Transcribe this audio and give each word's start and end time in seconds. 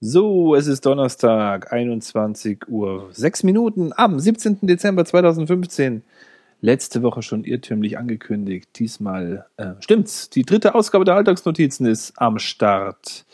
So, 0.00 0.54
es 0.54 0.68
ist 0.68 0.86
Donnerstag, 0.86 1.72
21 1.72 2.68
Uhr, 2.68 3.08
6 3.10 3.42
Minuten 3.42 3.92
am 3.96 4.20
17. 4.20 4.58
Dezember 4.62 5.04
2015. 5.04 6.04
Letzte 6.60 7.02
Woche 7.02 7.22
schon 7.22 7.42
irrtümlich 7.42 7.98
angekündigt. 7.98 8.68
Diesmal 8.78 9.46
äh, 9.56 9.72
stimmt's. 9.80 10.30
Die 10.30 10.44
dritte 10.44 10.76
Ausgabe 10.76 11.04
der 11.04 11.16
Alltagsnotizen 11.16 11.84
ist 11.86 12.12
am 12.16 12.38
Start. 12.38 13.24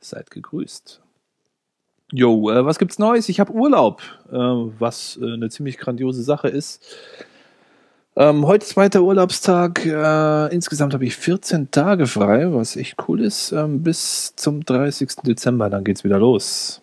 Seid 0.00 0.30
gegrüßt. 0.30 1.02
Jo, 2.12 2.50
äh, 2.50 2.64
was 2.64 2.78
gibt's 2.78 2.98
Neues? 2.98 3.28
Ich 3.28 3.38
habe 3.38 3.52
Urlaub, 3.52 4.00
äh, 4.30 4.36
was 4.36 5.18
äh, 5.20 5.34
eine 5.34 5.50
ziemlich 5.50 5.76
grandiose 5.76 6.22
Sache 6.22 6.48
ist. 6.48 6.82
Ähm, 8.18 8.46
heute 8.46 8.64
zweiter 8.64 9.02
Urlaubstag. 9.02 9.84
Äh, 9.84 10.54
insgesamt 10.54 10.94
habe 10.94 11.04
ich 11.04 11.16
14 11.16 11.70
Tage 11.70 12.06
frei, 12.06 12.50
was 12.50 12.76
echt 12.76 12.96
cool 13.06 13.20
ist, 13.20 13.52
ähm, 13.52 13.82
bis 13.82 14.34
zum 14.36 14.64
30. 14.64 15.16
Dezember. 15.26 15.68
Dann 15.68 15.84
geht's 15.84 16.02
wieder 16.02 16.18
los. 16.18 16.80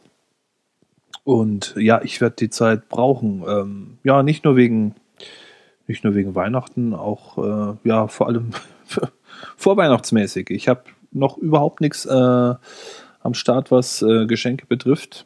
Und 1.24 1.74
ja, 1.76 2.04
ich 2.04 2.22
werde 2.22 2.36
die 2.36 2.52
Zeit 2.52 2.88
brauchen. 2.88 3.44
Ähm, 3.48 3.98
ja, 4.04 4.22
nicht 4.22 4.46
nur 4.46 4.56
wegen, 4.56 4.94
nicht 5.88 6.04
nur 6.04 6.14
wegen 6.14 6.36
Weihnachten, 6.36 6.94
auch 6.94 7.40
äh, 7.40 7.78
ja 7.84 8.08
vor 8.08 8.28
allem 8.28 8.52
vorweihnachtsmäßig. 9.58 10.52
Ich 10.52 10.68
habe 10.68 10.84
noch 11.12 11.40
überhaupt 11.40 11.82
nichts 11.82 12.06
äh, 12.06 12.12
am 12.12 13.34
Start, 13.34 13.72
was 13.72 14.04
äh, 14.04 14.28
Geschenke 14.28 14.68
betrifft. 14.68 15.26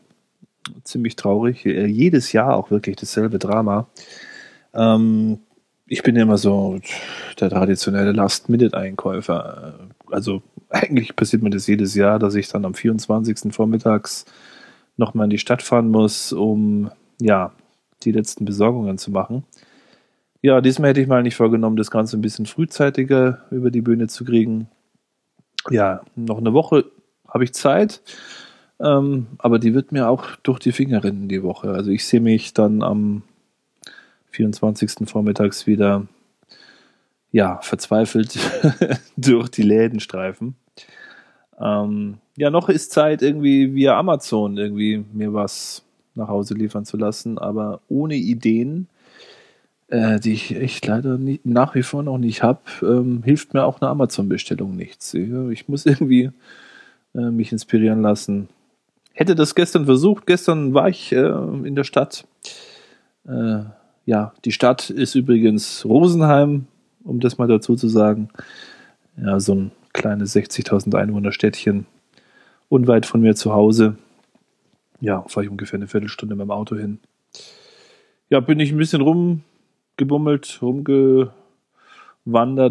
Ziemlich 0.86 1.18
traurig. 1.18 1.66
Äh, 1.66 1.88
jedes 1.88 2.32
Jahr 2.32 2.56
auch 2.56 2.72
wirklich 2.72 2.96
dasselbe 2.96 3.40
Drama. 3.40 3.88
Ähm, 4.74 5.40
ich 5.88 6.04
bin 6.04 6.16
immer 6.16 6.38
so 6.38 6.80
der 7.40 7.50
traditionelle 7.50 8.12
Last-Minute-Einkäufer. 8.12 9.90
Also 10.12 10.44
eigentlich 10.70 11.16
passiert 11.16 11.42
mir 11.42 11.50
das 11.50 11.68
jedes 11.68 11.96
Jahr, 11.96 12.20
dass 12.20 12.36
ich 12.36 12.50
dann 12.50 12.66
am 12.66 12.74
24. 12.74 13.54
vormittags 13.54 14.26
nochmal 14.98 15.26
in 15.26 15.30
die 15.32 15.38
Stadt 15.38 15.62
fahren 15.62 15.90
muss, 15.90 16.34
um 16.34 16.92
ja 17.22 17.54
die 18.04 18.12
letzten 18.12 18.46
Besorgungen 18.46 18.98
zu 18.98 19.12
machen. 19.12 19.44
Ja, 20.42 20.62
diesmal 20.62 20.90
hätte 20.90 21.02
ich 21.02 21.08
mal 21.08 21.24
nicht 21.24 21.36
vorgenommen, 21.36 21.78
das 21.78 21.92
Ganze 21.92 22.18
ein 22.18 22.22
bisschen 22.22 22.46
frühzeitiger 22.46 23.46
über 23.50 23.72
die 23.72 23.82
Bühne 23.82 24.08
zu 24.08 24.26
kriegen. 24.26 24.68
Ja, 25.70 26.02
noch 26.16 26.38
eine 26.38 26.54
Woche 26.54 26.86
habe 27.28 27.44
ich 27.44 27.54
Zeit, 27.54 28.02
ähm, 28.80 29.28
aber 29.40 29.58
die 29.58 29.74
wird 29.74 29.92
mir 29.92 30.10
auch 30.10 30.36
durch 30.44 30.60
die 30.60 30.72
Finger 30.72 31.04
rinnen, 31.04 31.28
die 31.28 31.44
Woche. 31.44 31.72
Also 31.72 31.92
ich 31.92 32.06
sehe 32.06 32.22
mich 32.22 32.54
dann 32.54 32.84
am 32.84 33.24
24. 34.38 35.10
vormittags 35.10 35.66
wieder 35.66 36.08
ja, 37.32 37.60
verzweifelt 37.62 38.38
durch 39.18 39.50
die 39.50 39.64
Läden 39.64 40.00
streifen. 40.00 40.56
Ähm, 41.60 42.20
ja, 42.36 42.52
noch 42.52 42.70
ist 42.70 42.92
Zeit, 42.92 43.22
irgendwie 43.22 43.74
via 43.74 43.98
Amazon 43.98 44.58
irgendwie 44.58 45.04
mir 45.12 45.34
was 45.34 45.84
nach 46.14 46.28
Hause 46.28 46.54
liefern 46.54 46.86
zu 46.86 46.98
lassen, 46.98 47.38
aber 47.38 47.82
ohne 47.90 48.16
Ideen, 48.16 48.88
äh, 49.88 50.20
die 50.20 50.34
ich 50.34 50.56
echt 50.56 50.86
leider 50.86 51.18
nicht, 51.18 51.46
nach 51.46 51.74
wie 51.74 51.84
vor 51.84 52.04
noch 52.04 52.20
nicht 52.20 52.44
habe, 52.44 52.62
ähm, 52.84 53.24
hilft 53.24 53.54
mir 53.54 53.66
auch 53.66 53.82
eine 53.82 53.90
Amazon-Bestellung 53.90 54.76
nichts. 54.76 55.14
Ich 55.16 55.68
muss 55.68 55.86
irgendwie 55.86 56.30
äh, 57.16 57.32
mich 57.32 57.52
inspirieren 57.52 58.02
lassen. 58.02 58.50
Hätte 59.14 59.34
das 59.34 59.56
gestern 59.56 59.86
versucht, 59.86 60.28
gestern 60.28 60.76
war 60.76 60.90
ich 60.90 61.12
äh, 61.12 61.28
in 61.64 61.76
der 61.76 61.84
Stadt. 61.84 62.28
Ja, 64.08 64.34
die 64.46 64.54
Stadt 64.54 64.90
ist 64.90 65.16
übrigens 65.16 65.84
Rosenheim, 65.84 66.68
um 67.04 67.20
das 67.20 67.38
mal 67.38 67.50
dazu 67.50 67.76
zu 67.76 67.90
sagen. 67.90 68.30
Ja, 69.18 69.38
so 69.42 69.54
ein 69.54 69.72
kleines 69.92 70.34
60.000 70.34 70.96
Einwohner-Städtchen, 70.96 71.86
unweit 72.70 73.06
von 73.06 73.20
mir 73.20 73.36
zu 73.36 73.52
Hause. 73.52 73.98
Ja, 75.02 75.24
fahre 75.28 75.44
ich 75.44 75.52
ungefähr 75.52 75.78
eine 75.78 75.90
Viertelstunde 75.90 76.36
mit 76.36 76.46
dem 76.46 76.52
Auto 76.52 76.78
hin. 76.78 77.00
Ja, 78.30 78.40
bin 78.40 78.62
ich 78.62 78.72
ein 78.72 78.78
bisschen 78.78 79.02
rumgebummelt, 79.02 80.62
rumgewandert 80.62 81.34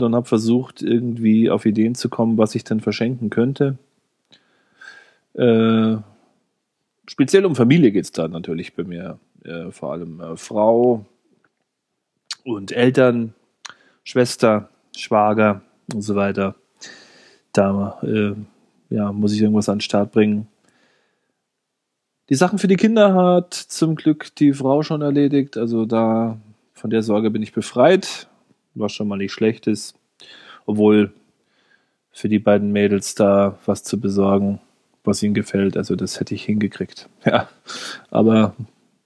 und 0.02 0.14
habe 0.14 0.26
versucht, 0.26 0.80
irgendwie 0.80 1.50
auf 1.50 1.66
Ideen 1.66 1.94
zu 1.94 2.08
kommen, 2.08 2.38
was 2.38 2.54
ich 2.54 2.64
denn 2.64 2.80
verschenken 2.80 3.28
könnte. 3.28 3.76
Äh, 5.34 5.98
speziell 7.06 7.44
um 7.44 7.54
Familie 7.56 7.92
geht 7.92 8.04
es 8.04 8.12
da 8.12 8.26
natürlich 8.26 8.74
bei 8.74 8.84
mir. 8.84 9.18
Äh, 9.44 9.70
vor 9.70 9.92
allem 9.92 10.20
äh, 10.20 10.38
Frau, 10.38 11.04
und 12.46 12.70
Eltern, 12.70 13.34
Schwester, 14.04 14.68
Schwager 14.96 15.62
und 15.92 16.02
so 16.02 16.14
weiter. 16.14 16.54
Da 17.52 17.98
äh, 18.02 18.34
ja, 18.88 19.12
muss 19.12 19.32
ich 19.32 19.42
irgendwas 19.42 19.68
an 19.68 19.78
den 19.78 19.82
Start 19.82 20.12
bringen. 20.12 20.46
Die 22.28 22.36
Sachen 22.36 22.58
für 22.58 22.68
die 22.68 22.76
Kinder 22.76 23.14
hat 23.14 23.52
zum 23.52 23.96
Glück 23.96 24.34
die 24.36 24.52
Frau 24.52 24.84
schon 24.84 25.02
erledigt. 25.02 25.56
Also 25.56 25.86
da 25.86 26.38
von 26.72 26.90
der 26.90 27.02
Sorge 27.02 27.30
bin 27.30 27.42
ich 27.42 27.52
befreit, 27.52 28.28
was 28.74 28.92
schon 28.92 29.08
mal 29.08 29.18
nicht 29.18 29.32
schlecht 29.32 29.66
ist. 29.66 29.96
Obwohl 30.66 31.12
für 32.12 32.28
die 32.28 32.38
beiden 32.38 32.70
Mädels 32.70 33.16
da 33.16 33.58
was 33.66 33.82
zu 33.82 34.00
besorgen, 34.00 34.60
was 35.02 35.22
ihnen 35.22 35.34
gefällt, 35.34 35.76
also 35.76 35.96
das 35.96 36.20
hätte 36.20 36.34
ich 36.34 36.44
hingekriegt. 36.44 37.08
Ja, 37.24 37.48
aber 38.10 38.54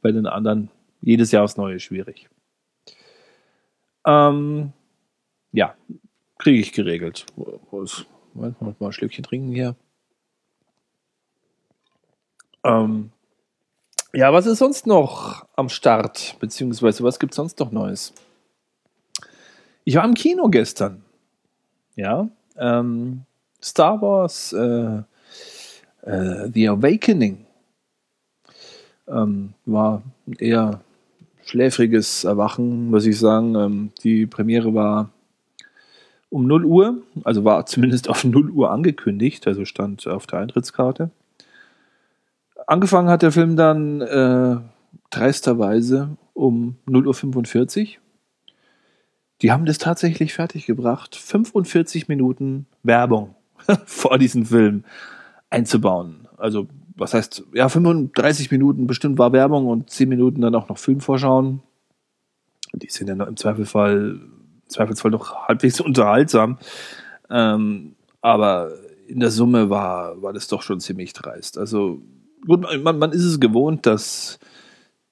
bei 0.02 0.12
den 0.12 0.26
anderen 0.26 0.68
jedes 1.00 1.30
Jahr 1.32 1.44
aufs 1.44 1.56
Neue 1.56 1.80
schwierig. 1.80 2.28
Ähm, 4.06 4.72
ja, 5.52 5.74
kriege 6.38 6.60
ich 6.60 6.72
geregelt. 6.72 7.26
Was, 7.70 8.06
mal 8.34 8.54
ein 8.80 8.92
Schlückchen 8.92 9.24
trinken 9.24 9.52
hier. 9.52 9.76
Ähm, 12.64 13.10
ja, 14.12 14.32
was 14.32 14.46
ist 14.46 14.58
sonst 14.58 14.86
noch 14.86 15.46
am 15.56 15.68
Start? 15.68 16.36
Beziehungsweise, 16.40 17.04
was 17.04 17.18
gibt 17.18 17.32
es 17.32 17.36
sonst 17.36 17.58
noch 17.58 17.70
Neues? 17.70 18.12
Ich 19.84 19.96
war 19.96 20.04
im 20.04 20.14
Kino 20.14 20.48
gestern. 20.48 21.02
Ja. 21.96 22.28
Ähm, 22.56 23.24
Star 23.62 24.00
Wars 24.00 24.52
äh, 24.52 25.02
äh, 26.02 26.50
The 26.52 26.68
Awakening 26.68 27.46
ähm, 29.08 29.54
war 29.66 30.02
eher 30.38 30.80
schläfriges 31.50 32.24
Erwachen, 32.24 32.90
muss 32.90 33.06
ich 33.06 33.18
sagen. 33.18 33.54
Ähm, 33.56 33.90
die 34.02 34.26
Premiere 34.26 34.72
war 34.72 35.10
um 36.30 36.46
0 36.46 36.64
Uhr, 36.64 37.02
also 37.24 37.44
war 37.44 37.66
zumindest 37.66 38.08
auf 38.08 38.24
0 38.24 38.50
Uhr 38.50 38.70
angekündigt, 38.70 39.46
also 39.46 39.64
stand 39.64 40.06
auf 40.06 40.26
der 40.26 40.38
Eintrittskarte. 40.38 41.10
Angefangen 42.66 43.08
hat 43.08 43.22
der 43.22 43.32
Film 43.32 43.56
dann 43.56 44.00
äh, 44.00 44.56
dreisterweise 45.10 46.16
um 46.34 46.76
0 46.86 47.08
Uhr 47.08 47.14
Die 49.42 49.50
haben 49.50 49.66
das 49.66 49.78
tatsächlich 49.78 50.34
fertiggebracht, 50.34 51.16
45 51.16 52.06
Minuten 52.06 52.66
Werbung 52.84 53.34
vor 53.86 54.18
diesem 54.18 54.46
Film 54.46 54.84
einzubauen. 55.50 56.28
Also 56.36 56.68
was 57.00 57.14
heißt, 57.14 57.44
ja, 57.54 57.68
35 57.68 58.50
Minuten 58.50 58.86
bestimmt 58.86 59.18
war 59.18 59.32
Werbung 59.32 59.66
und 59.66 59.88
10 59.88 60.08
Minuten 60.08 60.42
dann 60.42 60.54
auch 60.54 60.68
noch 60.68 60.76
Filmvorschauen. 60.76 61.62
Die 62.74 62.90
sind 62.90 63.08
ja 63.08 63.14
im 63.14 63.36
Zweifelsfall, 63.36 64.20
im 64.20 64.62
Zweifelsfall 64.68 65.10
noch 65.10 65.48
halbwegs 65.48 65.80
unterhaltsam. 65.80 66.58
Ähm, 67.30 67.94
aber 68.20 68.72
in 69.08 69.18
der 69.18 69.30
Summe 69.30 69.70
war, 69.70 70.20
war 70.20 70.34
das 70.34 70.46
doch 70.46 70.62
schon 70.62 70.78
ziemlich 70.78 71.14
dreist. 71.14 71.56
Also, 71.56 72.02
gut, 72.46 72.66
man, 72.82 72.98
man 72.98 73.12
ist 73.12 73.24
es 73.24 73.40
gewohnt, 73.40 73.86
dass 73.86 74.38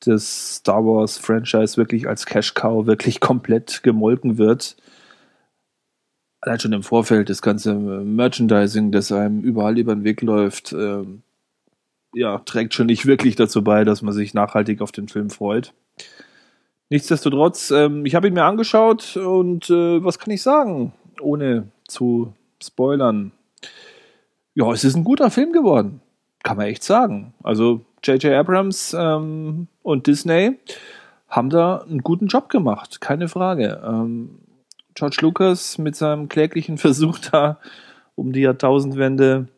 das 0.01 0.57
Star 0.57 0.85
Wars 0.85 1.17
Franchise 1.17 1.79
wirklich 1.79 2.07
als 2.07 2.27
Cash 2.27 2.53
Cow 2.53 2.87
wirklich 2.87 3.19
komplett 3.21 3.83
gemolken 3.83 4.37
wird. 4.37 4.77
Allein 6.41 6.61
schon 6.61 6.73
im 6.75 6.83
Vorfeld 6.83 7.31
das 7.31 7.41
ganze 7.41 7.75
Merchandising, 7.75 8.93
das 8.93 9.11
einem 9.11 9.41
überall 9.41 9.79
über 9.79 9.95
den 9.95 10.05
Weg 10.05 10.21
läuft, 10.21 10.73
ähm, 10.73 11.23
ja, 12.13 12.39
trägt 12.39 12.75
schon 12.75 12.87
nicht 12.87 13.07
wirklich 13.07 13.37
dazu 13.37 13.63
bei, 13.63 13.85
dass 13.85 14.03
man 14.03 14.15
sich 14.15 14.35
nachhaltig 14.35 14.81
auf 14.81 14.93
den 14.93 15.09
Film 15.09 15.31
freut. 15.31 15.73
Nichtsdestotrotz, 16.91 17.71
ähm, 17.71 18.07
ich 18.07 18.15
habe 18.15 18.29
ihn 18.29 18.35
mir 18.35 18.45
angeschaut 18.45 19.17
und 19.17 19.69
äh, 19.69 20.03
was 20.03 20.19
kann 20.19 20.33
ich 20.33 20.43
sagen, 20.43 20.93
ohne 21.21 21.69
zu 21.87 22.33
spoilern? 22.63 23.33
Ja, 24.55 24.73
es 24.73 24.85
ist 24.85 24.97
ein 24.97 25.05
guter 25.05 25.31
Film 25.31 25.53
geworden, 25.53 26.01
kann 26.43 26.57
man 26.57 26.67
echt 26.67 26.83
sagen. 26.83 27.35
Also 27.43 27.85
J.J. 28.03 28.33
Abrams 28.33 28.97
ähm, 28.99 29.69
und 29.83 30.07
Disney 30.07 30.59
haben 31.29 31.51
da 31.51 31.79
einen 31.79 32.03
guten 32.03 32.29
Job 32.29 32.49
gemacht, 32.49 33.03
keine 33.03 33.29
Frage. 33.29 33.83
Ähm, 33.85 34.39
George 34.95 35.19
Lucas 35.21 35.79
mit 35.79 35.95
seinem 35.95 36.29
kläglichen 36.29 36.79
Versuch 36.79 37.19
da 37.19 37.59
um 38.15 38.33
die 38.33 38.41
Jahrtausendwende 38.41 39.49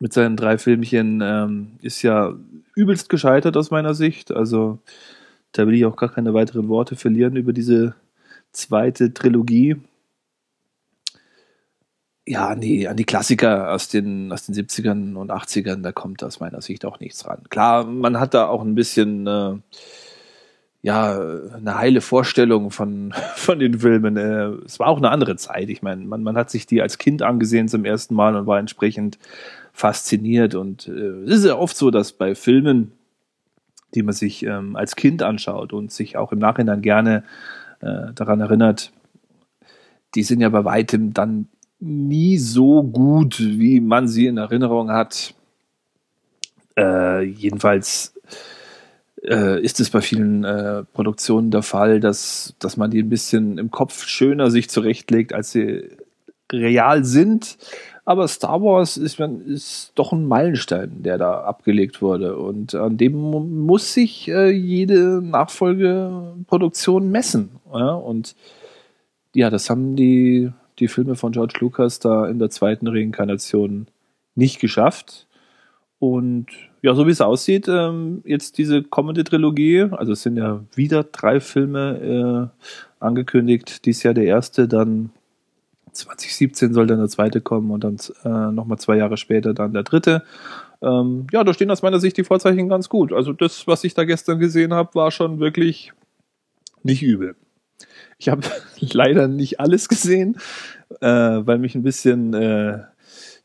mit 0.00 0.12
seinen 0.12 0.36
drei 0.36 0.58
Filmchen 0.58 1.20
ähm, 1.22 1.72
ist 1.82 2.02
ja 2.02 2.34
übelst 2.74 3.08
gescheitert 3.08 3.56
aus 3.56 3.70
meiner 3.70 3.94
Sicht. 3.94 4.32
Also 4.32 4.78
da 5.52 5.66
will 5.66 5.74
ich 5.74 5.84
auch 5.84 5.96
gar 5.96 6.10
keine 6.10 6.34
weiteren 6.34 6.68
Worte 6.68 6.96
verlieren 6.96 7.36
über 7.36 7.52
diese 7.52 7.94
zweite 8.52 9.14
Trilogie. 9.14 9.76
ja, 12.26 12.48
an 12.48 12.60
die, 12.60 12.86
an 12.88 12.96
die 12.96 13.04
Klassiker 13.04 13.72
aus 13.72 13.88
den, 13.88 14.32
aus 14.32 14.46
den 14.46 14.54
70ern 14.54 15.16
und 15.16 15.32
80ern, 15.32 15.82
da 15.82 15.90
kommt 15.92 16.22
aus 16.22 16.38
meiner 16.40 16.62
Sicht 16.62 16.84
auch 16.84 17.00
nichts 17.00 17.26
ran. 17.26 17.42
Klar, 17.50 17.84
man 17.84 18.20
hat 18.20 18.34
da 18.34 18.46
auch 18.46 18.62
ein 18.62 18.74
bisschen, 18.76 19.26
äh, 19.26 19.56
ja, 20.82 21.18
eine 21.54 21.76
heile 21.76 22.00
Vorstellung 22.00 22.70
von, 22.70 23.12
von 23.34 23.58
den 23.58 23.80
Filmen. 23.80 24.16
Äh, 24.16 24.64
es 24.64 24.78
war 24.78 24.88
auch 24.88 24.98
eine 24.98 25.10
andere 25.10 25.36
Zeit. 25.36 25.68
Ich 25.68 25.82
meine, 25.82 26.04
man, 26.04 26.22
man 26.22 26.36
hat 26.36 26.50
sich 26.50 26.66
die 26.66 26.80
als 26.82 26.98
Kind 26.98 27.22
angesehen 27.22 27.68
zum 27.68 27.84
ersten 27.84 28.14
Mal 28.14 28.34
und 28.36 28.46
war 28.46 28.58
entsprechend 28.58 29.18
fasziniert. 29.72 30.54
Und 30.54 30.88
äh, 30.88 31.22
es 31.24 31.38
ist 31.38 31.46
ja 31.46 31.56
oft 31.56 31.76
so, 31.76 31.90
dass 31.90 32.12
bei 32.12 32.34
Filmen, 32.34 32.92
die 33.94 34.02
man 34.02 34.14
sich 34.14 34.44
ähm, 34.44 34.76
als 34.76 34.96
Kind 34.96 35.22
anschaut 35.22 35.72
und 35.72 35.92
sich 35.92 36.16
auch 36.16 36.32
im 36.32 36.38
Nachhinein 36.38 36.80
gerne 36.80 37.24
äh, 37.80 38.12
daran 38.14 38.40
erinnert, 38.40 38.92
die 40.14 40.22
sind 40.22 40.40
ja 40.40 40.48
bei 40.48 40.64
weitem 40.64 41.12
dann 41.12 41.48
nie 41.78 42.38
so 42.38 42.82
gut, 42.82 43.38
wie 43.38 43.80
man 43.80 44.08
sie 44.08 44.26
in 44.26 44.36
Erinnerung 44.36 44.90
hat. 44.90 45.34
Äh, 46.76 47.22
jedenfalls 47.22 48.14
äh, 49.24 49.60
ist 49.62 49.80
es 49.80 49.90
bei 49.90 50.00
vielen 50.00 50.44
äh, 50.44 50.84
Produktionen 50.84 51.50
der 51.50 51.62
Fall, 51.62 52.00
dass, 52.00 52.54
dass 52.58 52.76
man 52.76 52.90
die 52.90 53.02
ein 53.02 53.08
bisschen 53.08 53.58
im 53.58 53.70
Kopf 53.70 54.06
schöner 54.06 54.50
sich 54.50 54.70
zurechtlegt, 54.70 55.32
als 55.32 55.52
sie 55.52 55.90
real 56.52 57.04
sind. 57.04 57.58
Aber 58.04 58.26
Star 58.28 58.60
Wars 58.62 58.96
ist, 58.96 59.20
ist 59.20 59.92
doch 59.94 60.12
ein 60.12 60.26
Meilenstein, 60.26 61.02
der 61.02 61.18
da 61.18 61.42
abgelegt 61.42 62.02
wurde. 62.02 62.36
Und 62.36 62.74
an 62.74 62.96
dem 62.96 63.14
muss 63.14 63.94
sich 63.94 64.28
äh, 64.28 64.50
jede 64.50 65.22
Nachfolgeproduktion 65.22 67.10
messen. 67.10 67.50
Ja? 67.72 67.92
Und 67.92 68.34
ja, 69.34 69.50
das 69.50 69.70
haben 69.70 69.94
die, 69.96 70.50
die 70.78 70.88
Filme 70.88 71.14
von 71.14 71.32
George 71.32 71.54
Lucas 71.60 72.00
da 72.00 72.26
in 72.26 72.38
der 72.38 72.50
zweiten 72.50 72.88
Reinkarnation 72.88 73.86
nicht 74.34 74.60
geschafft. 74.60 75.28
Und 75.98 76.46
ja, 76.82 76.94
so 76.94 77.06
wie 77.06 77.10
es 77.10 77.20
aussieht, 77.20 77.68
ähm, 77.68 78.22
jetzt 78.24 78.58
diese 78.58 78.82
kommende 78.82 79.24
Trilogie, 79.24 79.82
also 79.90 80.12
es 80.12 80.22
sind 80.22 80.36
ja 80.36 80.64
wieder 80.74 81.04
drei 81.04 81.40
Filme 81.40 82.50
äh, 82.60 83.04
angekündigt, 83.04 83.84
dies 83.84 84.02
Jahr 84.02 84.14
der 84.14 84.24
erste, 84.24 84.66
dann 84.68 85.10
2017 85.92 86.72
soll 86.72 86.86
dann 86.86 86.98
der 86.98 87.08
zweite 87.08 87.40
kommen 87.40 87.70
und 87.70 87.84
dann 87.84 87.96
äh, 88.24 88.52
nochmal 88.52 88.78
zwei 88.78 88.96
Jahre 88.96 89.16
später 89.16 89.54
dann 89.54 89.72
der 89.72 89.82
dritte. 89.82 90.22
Ähm, 90.82 91.26
ja, 91.32 91.44
da 91.44 91.52
stehen 91.52 91.70
aus 91.70 91.82
meiner 91.82 92.00
Sicht 92.00 92.16
die 92.16 92.24
Vorzeichen 92.24 92.68
ganz 92.68 92.88
gut. 92.88 93.12
Also 93.12 93.32
das, 93.32 93.66
was 93.66 93.84
ich 93.84 93.94
da 93.94 94.04
gestern 94.04 94.38
gesehen 94.38 94.72
habe, 94.72 94.94
war 94.94 95.10
schon 95.10 95.40
wirklich 95.40 95.92
nicht 96.82 97.02
übel. 97.02 97.36
Ich 98.18 98.28
habe 98.28 98.42
leider 98.78 99.28
nicht 99.28 99.60
alles 99.60 99.88
gesehen, 99.88 100.36
äh, 101.00 101.06
weil 101.08 101.58
mich 101.58 101.74
ein 101.74 101.82
bisschen 101.82 102.34
äh, 102.34 102.80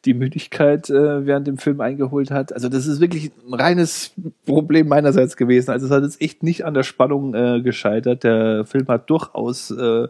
die 0.05 0.13
Müdigkeit 0.13 0.89
äh, 0.89 1.25
während 1.25 1.47
dem 1.47 1.57
Film 1.57 1.81
eingeholt 1.81 2.31
hat. 2.31 2.53
Also 2.53 2.69
das 2.69 2.87
ist 2.87 2.99
wirklich 2.99 3.31
ein 3.47 3.53
reines 3.53 4.11
Problem 4.45 4.87
meinerseits 4.87 5.35
gewesen. 5.37 5.71
Also 5.71 5.87
es 5.87 5.91
hat 5.91 6.03
jetzt 6.03 6.21
echt 6.21 6.43
nicht 6.43 6.65
an 6.65 6.73
der 6.73 6.83
Spannung 6.83 7.33
äh, 7.33 7.61
gescheitert. 7.61 8.23
Der 8.23 8.65
Film 8.65 8.87
hat 8.87 9.09
durchaus 9.09 9.71
äh, 9.71 10.07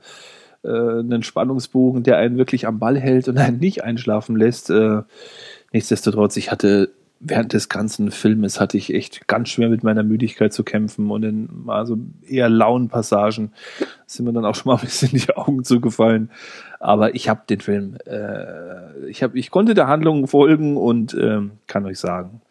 äh, 0.64 1.00
einen 1.00 1.24
Spannungsbogen, 1.24 2.04
der 2.04 2.18
einen 2.18 2.38
wirklich 2.38 2.68
am 2.68 2.80
Ball 2.80 3.00
hält 3.00 3.28
und 3.28 3.38
einen 3.38 3.60
nicht 3.60 3.84
einschlafen 3.84 4.36
lässt. 4.36 4.70
Äh, 4.70 5.02
nichtsdestotrotz, 5.72 6.38
ich 6.38 6.52
hatte 6.52 6.90
während 7.28 7.54
des 7.54 7.70
ganzen 7.70 8.12
Filmes 8.12 8.60
hatte 8.60 8.78
ich 8.78 8.94
echt 8.94 9.28
ganz 9.28 9.50
schwer 9.50 9.70
mit 9.70 9.84
meiner 9.84 10.04
Müdigkeit 10.04 10.54
zu 10.54 10.64
kämpfen 10.64 11.10
und 11.10 11.24
in 11.24 11.50
mal 11.52 11.86
eher 12.28 12.50
lauen 12.50 12.88
Passagen 12.88 13.52
sind 14.06 14.26
mir 14.26 14.34
dann 14.34 14.46
auch 14.46 14.56
schon 14.56 14.72
mal 14.72 14.78
ein 14.78 14.86
bisschen 14.86 15.10
die 15.12 15.36
Augen 15.36 15.64
zugefallen. 15.64 16.30
Aber 16.80 17.16
ich 17.16 17.28
habe 17.28 17.42
den 17.50 17.62
Film, 17.62 17.98
äh, 18.06 19.08
ich 19.08 19.24
habe, 19.24 19.38
ich 19.40 19.50
konnte 19.50 19.74
der 19.74 19.88
Handlung 19.88 20.28
folgen 20.28 20.78
und 20.78 21.14
äh, 21.16 21.42
kann 21.68 21.86
euch 21.86 22.00
sagen, 22.00 22.42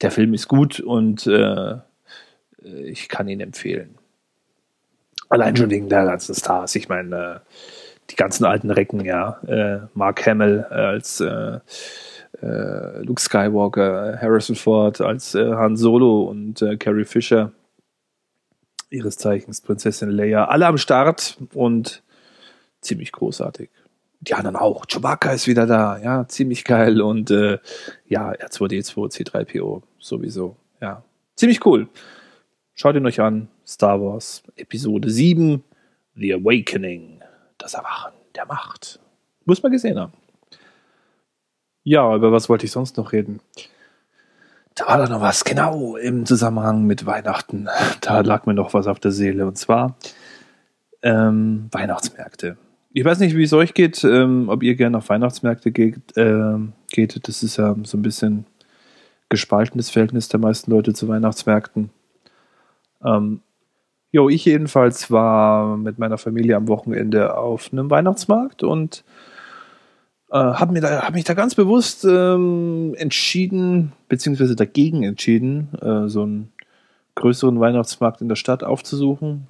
der 0.00 0.12
Film 0.12 0.34
ist 0.34 0.46
gut 0.46 0.78
und 0.78 1.26
äh, 1.26 1.76
ich 2.62 3.08
kann 3.08 3.28
ihn 3.28 3.40
empfehlen. 3.40 3.96
Allein 5.28 5.56
schon 5.56 5.70
wegen 5.70 5.88
der 5.88 6.04
ganzen 6.04 6.34
Stars. 6.34 6.74
Ich 6.76 6.88
meine, 6.88 7.16
äh, 7.16 7.38
die 8.10 8.16
ganzen 8.16 8.44
alten 8.44 8.70
Recken, 8.70 9.04
ja. 9.04 9.40
Äh, 9.46 9.86
Mark 9.94 10.26
Hamill 10.26 10.64
als 10.64 11.22
äh, 12.42 13.02
Luke 13.02 13.20
Skywalker, 13.20 14.18
Harrison 14.20 14.56
Ford 14.56 15.00
als 15.00 15.34
äh, 15.34 15.52
Han 15.54 15.76
Solo 15.76 16.24
und 16.24 16.60
äh, 16.60 16.76
Carrie 16.76 17.04
Fisher, 17.04 17.52
ihres 18.90 19.16
Zeichens 19.16 19.60
Prinzessin 19.60 20.10
Leia, 20.10 20.46
alle 20.46 20.66
am 20.66 20.76
Start 20.76 21.38
und 21.54 22.02
ziemlich 22.80 23.12
großartig. 23.12 23.70
Die 24.20 24.34
anderen 24.34 24.56
auch. 24.56 24.86
Chewbacca 24.86 25.32
ist 25.32 25.46
wieder 25.46 25.66
da, 25.66 25.98
ja, 25.98 26.26
ziemlich 26.28 26.64
geil 26.64 27.00
und 27.00 27.30
äh, 27.30 27.58
ja, 28.06 28.30
R2D2, 28.30 29.10
C3PO 29.10 29.82
sowieso, 29.98 30.56
ja, 30.80 31.02
ziemlich 31.36 31.64
cool. 31.64 31.88
Schaut 32.74 32.96
ihn 32.96 33.06
euch 33.06 33.20
an, 33.20 33.48
Star 33.66 34.00
Wars 34.00 34.42
Episode 34.56 35.10
7, 35.10 35.62
The 36.14 36.34
Awakening, 36.34 37.20
das 37.58 37.74
Erwachen 37.74 38.12
der 38.34 38.46
Macht. 38.46 38.98
Muss 39.44 39.62
man 39.62 39.72
gesehen 39.72 39.98
haben. 39.98 40.12
Ja, 41.84 42.14
über 42.14 42.32
was 42.32 42.48
wollte 42.48 42.66
ich 42.66 42.72
sonst 42.72 42.96
noch 42.96 43.12
reden? 43.12 43.40
Da 44.74 44.86
war 44.86 44.98
da 44.98 45.08
noch 45.08 45.20
was, 45.20 45.44
genau, 45.44 45.96
im 45.96 46.24
Zusammenhang 46.24 46.84
mit 46.84 47.04
Weihnachten. 47.04 47.68
Da 48.00 48.20
lag 48.20 48.46
mir 48.46 48.54
noch 48.54 48.72
was 48.72 48.86
auf 48.86 49.00
der 49.00 49.10
Seele. 49.10 49.46
Und 49.46 49.58
zwar 49.58 49.96
ähm, 51.02 51.68
Weihnachtsmärkte. 51.72 52.56
Ich 52.94 53.04
weiß 53.04 53.18
nicht, 53.20 53.36
wie 53.36 53.42
es 53.42 53.52
euch 53.52 53.74
geht, 53.74 54.04
ähm, 54.04 54.48
ob 54.48 54.62
ihr 54.62 54.74
gerne 54.74 54.98
auf 54.98 55.08
Weihnachtsmärkte 55.08 55.72
geht, 55.72 56.16
äh, 56.16 56.56
geht. 56.90 57.26
Das 57.26 57.42
ist 57.42 57.56
ja 57.56 57.74
so 57.84 57.98
ein 57.98 58.02
bisschen 58.02 58.46
gespaltenes 59.28 59.90
Verhältnis 59.90 60.28
der 60.28 60.40
meisten 60.40 60.70
Leute 60.70 60.92
zu 60.92 61.08
Weihnachtsmärkten. 61.08 61.90
Ähm, 63.04 63.40
jo, 64.10 64.28
ich 64.28 64.44
jedenfalls 64.44 65.10
war 65.10 65.76
mit 65.76 65.98
meiner 65.98 66.18
Familie 66.18 66.56
am 66.56 66.68
Wochenende 66.68 67.36
auf 67.36 67.72
einem 67.72 67.90
Weihnachtsmarkt 67.90 68.62
und 68.62 69.04
äh, 70.32 70.36
habe 70.36 70.80
hab 70.80 71.14
mich 71.14 71.24
da 71.24 71.34
ganz 71.34 71.54
bewusst 71.54 72.04
ähm, 72.04 72.94
entschieden, 72.96 73.92
beziehungsweise 74.08 74.56
dagegen 74.56 75.02
entschieden, 75.02 75.68
äh, 75.80 76.08
so 76.08 76.22
einen 76.22 76.50
größeren 77.16 77.60
Weihnachtsmarkt 77.60 78.22
in 78.22 78.30
der 78.30 78.36
Stadt 78.36 78.64
aufzusuchen. 78.64 79.46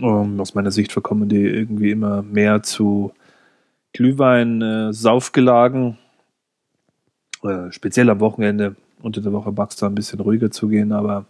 Um, 0.00 0.40
aus 0.40 0.54
meiner 0.54 0.72
Sicht 0.72 0.92
verkommen 0.92 1.28
die 1.28 1.40
irgendwie 1.40 1.92
immer 1.92 2.22
mehr 2.22 2.62
zu 2.62 3.12
Glühwein-Saufgelagen. 3.94 5.96
Äh, 7.42 7.48
äh, 7.48 7.72
speziell 7.72 8.10
am 8.10 8.20
Wochenende. 8.20 8.76
Unter 9.00 9.22
der 9.22 9.32
Woche 9.32 9.50
mag 9.52 9.70
es 9.70 9.76
da 9.76 9.86
ein 9.86 9.94
bisschen 9.94 10.20
ruhiger 10.20 10.50
zu 10.50 10.68
gehen, 10.68 10.92
aber 10.92 11.24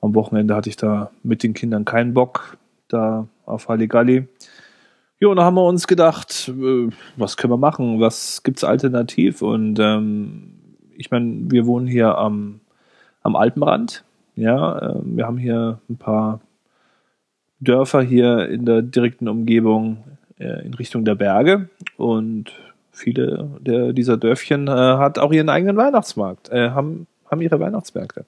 am 0.00 0.14
Wochenende 0.14 0.54
hatte 0.54 0.68
ich 0.68 0.76
da 0.76 1.10
mit 1.22 1.42
den 1.42 1.54
Kindern 1.54 1.86
keinen 1.86 2.12
Bock 2.14 2.56
da 2.88 3.26
auf 3.46 3.68
Halligalli. 3.68 4.28
Ja, 5.24 5.30
und 5.30 5.38
da 5.38 5.44
haben 5.44 5.54
wir 5.54 5.64
uns 5.64 5.86
gedacht, 5.86 6.52
äh, 6.54 6.90
was 7.16 7.38
können 7.38 7.50
wir 7.50 7.56
machen? 7.56 7.98
Was 7.98 8.42
gibt 8.42 8.58
es 8.58 8.64
alternativ? 8.64 9.40
Und 9.40 9.78
ähm, 9.78 10.52
ich 10.98 11.10
meine, 11.10 11.50
wir 11.50 11.64
wohnen 11.64 11.86
hier 11.86 12.18
am, 12.18 12.60
am 13.22 13.34
Alpenrand. 13.34 14.04
Ja, 14.36 14.78
äh, 14.78 15.00
wir 15.02 15.24
haben 15.24 15.38
hier 15.38 15.80
ein 15.88 15.96
paar 15.96 16.40
Dörfer 17.58 18.02
hier 18.02 18.50
in 18.50 18.66
der 18.66 18.82
direkten 18.82 19.26
Umgebung 19.26 20.04
äh, 20.38 20.62
in 20.66 20.74
Richtung 20.74 21.06
der 21.06 21.14
Berge 21.14 21.70
und 21.96 22.52
viele 22.92 23.48
der, 23.60 23.94
dieser 23.94 24.18
Dörfchen 24.18 24.68
äh, 24.68 24.72
hat 24.72 25.18
auch 25.18 25.32
ihren 25.32 25.48
eigenen 25.48 25.78
Weihnachtsmarkt, 25.78 26.50
äh, 26.50 26.68
haben, 26.72 27.06
haben 27.30 27.40
ihre 27.40 27.58
Weihnachtsmärkte. 27.58 28.26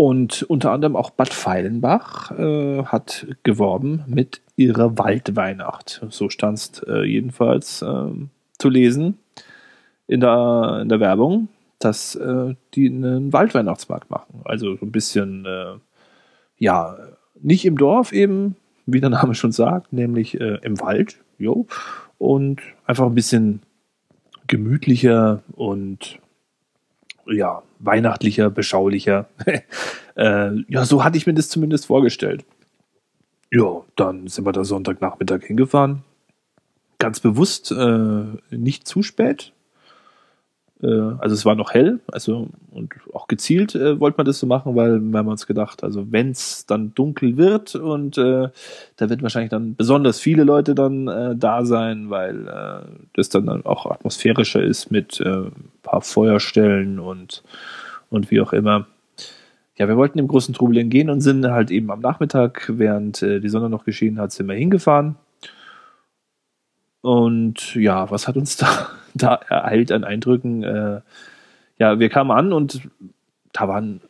Und 0.00 0.44
unter 0.44 0.72
anderem 0.72 0.96
auch 0.96 1.10
Bad 1.10 1.28
Feilenbach 1.28 2.30
äh, 2.30 2.84
hat 2.84 3.26
geworben 3.42 4.02
mit 4.06 4.40
ihrer 4.56 4.96
Waldweihnacht. 4.96 6.00
So 6.08 6.30
stand 6.30 6.56
es 6.56 6.82
äh, 6.88 7.02
jedenfalls 7.02 7.82
äh, 7.82 8.06
zu 8.58 8.70
lesen 8.70 9.18
in 10.06 10.20
der, 10.20 10.78
in 10.80 10.88
der 10.88 11.00
Werbung, 11.00 11.48
dass 11.80 12.14
äh, 12.14 12.54
die 12.72 12.86
einen 12.86 13.34
Waldweihnachtsmarkt 13.34 14.08
machen. 14.08 14.40
Also 14.44 14.74
so 14.76 14.86
ein 14.86 14.90
bisschen, 14.90 15.44
äh, 15.44 15.74
ja, 16.56 16.96
nicht 17.42 17.66
im 17.66 17.76
Dorf 17.76 18.12
eben, 18.12 18.56
wie 18.86 19.02
der 19.02 19.10
Name 19.10 19.34
schon 19.34 19.52
sagt, 19.52 19.92
nämlich 19.92 20.40
äh, 20.40 20.60
im 20.62 20.80
Wald. 20.80 21.18
Jo. 21.36 21.66
Und 22.16 22.62
einfach 22.86 23.04
ein 23.04 23.14
bisschen 23.14 23.60
gemütlicher 24.46 25.42
und 25.52 26.18
ja, 27.30 27.62
weihnachtlicher, 27.78 28.50
beschaulicher. 28.50 29.28
äh, 30.16 30.50
ja, 30.68 30.84
so 30.84 31.04
hatte 31.04 31.16
ich 31.16 31.26
mir 31.26 31.34
das 31.34 31.48
zumindest 31.48 31.86
vorgestellt. 31.86 32.44
Ja, 33.50 33.82
dann 33.96 34.28
sind 34.28 34.46
wir 34.46 34.52
da 34.52 34.64
Sonntagnachmittag 34.64 35.42
hingefahren. 35.44 36.02
Ganz 36.98 37.20
bewusst 37.20 37.72
äh, 37.72 38.24
nicht 38.50 38.86
zu 38.86 39.02
spät. 39.02 39.52
Äh, 40.82 40.86
also 41.18 41.34
es 41.34 41.44
war 41.44 41.54
noch 41.54 41.72
hell, 41.72 42.00
also 42.10 42.48
und 42.70 42.94
auch 43.12 43.28
gezielt 43.28 43.74
äh, 43.74 44.00
wollte 44.00 44.18
man 44.18 44.26
das 44.26 44.38
so 44.38 44.46
machen, 44.46 44.76
weil 44.76 45.00
wir 45.00 45.18
haben 45.18 45.28
uns 45.28 45.46
gedacht, 45.46 45.82
also 45.84 46.10
wenn 46.12 46.30
es 46.30 46.66
dann 46.66 46.94
dunkel 46.94 47.36
wird 47.36 47.74
und 47.74 48.18
äh, 48.18 48.48
da 48.96 49.10
wird 49.10 49.22
wahrscheinlich 49.22 49.50
dann 49.50 49.74
besonders 49.76 50.20
viele 50.20 50.44
Leute 50.44 50.74
dann 50.74 51.08
äh, 51.08 51.36
da 51.36 51.64
sein, 51.64 52.10
weil 52.10 52.48
äh, 52.48 52.86
das 53.14 53.28
dann 53.28 53.64
auch 53.64 53.86
atmosphärischer 53.86 54.62
ist 54.62 54.90
mit 54.90 55.20
äh, 55.20 55.42
paar 55.82 56.02
Feuerstellen 56.02 56.98
und, 56.98 57.42
und 58.10 58.30
wie 58.30 58.40
auch 58.40 58.52
immer. 58.52 58.86
Ja, 59.76 59.88
wir 59.88 59.96
wollten 59.96 60.18
im 60.18 60.28
großen 60.28 60.54
Trubel 60.54 60.76
entgehen 60.78 61.08
und 61.08 61.22
sind 61.22 61.46
halt 61.46 61.70
eben 61.70 61.90
am 61.90 62.00
Nachmittag, 62.00 62.70
während 62.74 63.22
äh, 63.22 63.40
die 63.40 63.48
Sonne 63.48 63.70
noch 63.70 63.84
geschienen 63.84 64.20
hat, 64.20 64.32
sind 64.32 64.46
wir 64.46 64.54
hingefahren. 64.54 65.16
Und 67.00 67.74
ja, 67.76 68.10
was 68.10 68.28
hat 68.28 68.36
uns 68.36 68.58
da, 68.58 68.88
da 69.14 69.34
ereilt 69.34 69.92
an 69.92 70.04
Eindrücken? 70.04 70.62
Äh, 70.62 71.00
ja, 71.78 71.98
wir 71.98 72.08
kamen 72.08 72.30
an 72.30 72.52
und 72.52 72.82
da 73.52 73.68
war 73.68 73.80
ein 73.80 74.00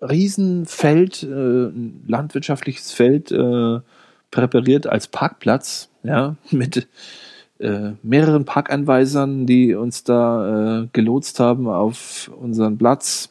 Riesenfeld, 0.00 1.22
äh, 1.22 1.26
ein 1.26 2.04
landwirtschaftliches 2.06 2.92
Feld, 2.92 3.32
äh, 3.32 3.80
präpariert 4.30 4.86
als 4.86 5.08
Parkplatz, 5.08 5.90
ja, 6.02 6.36
mit 6.50 6.86
äh, 7.58 7.92
mehreren 8.02 8.44
Parkanweisern, 8.44 9.46
die 9.46 9.74
uns 9.74 10.04
da 10.04 10.82
äh, 10.82 10.88
gelotst 10.92 11.40
haben 11.40 11.66
auf 11.68 12.30
unseren 12.38 12.78
Platz. 12.78 13.30